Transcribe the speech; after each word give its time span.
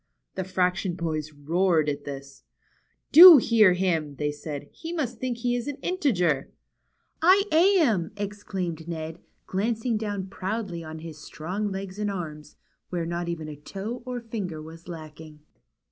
The 0.33 0.43
fraction 0.43 0.95
boys 0.95 1.31
roared 1.31 1.87
at 1.87 2.05
this. 2.05 2.41
Do 3.11 3.37
hear 3.37 3.73
him," 3.73 4.15
they 4.15 4.31
said. 4.31 4.67
He 4.71 4.91
must 4.91 5.19
think 5.19 5.37
he 5.37 5.55
is 5.55 5.67
an 5.67 5.75
integer!" 5.83 6.49
I 7.21 7.43
am!" 7.51 8.09
exclaimed 8.17 8.87
Ned, 8.87 9.19
glancing 9.45 9.97
down 9.97 10.25
proudly 10.25 10.83
on 10.83 10.97
his 10.97 11.19
strong 11.23 11.71
legs 11.71 11.99
and 11.99 12.09
arms, 12.09 12.55
where 12.89 13.05
not 13.05 13.29
even 13.29 13.47
a 13.47 13.55
toe 13.55 14.01
or 14.07 14.19
finger 14.19 14.59
was 14.59 14.87
lacking. 14.87 15.41